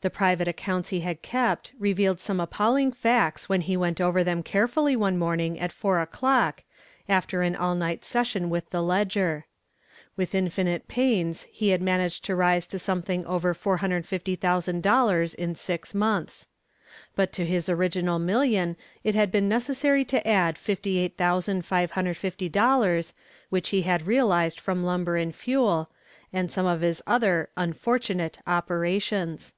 [0.00, 4.42] The private accounts he had kept revealed some appalling facts when he went over them
[4.42, 6.64] carefully one morning at four o'clock,
[7.08, 9.46] after an all night session with the ledger.
[10.16, 16.48] With infinite pains he had managed to rise to something over $450,000 in six months.
[17.14, 18.74] But to his original million
[19.04, 23.12] it had been necessary to add $58,550
[23.50, 25.90] which he had realized from Lumber and Fuel
[26.32, 29.54] and some of his other "unfortunate" operations.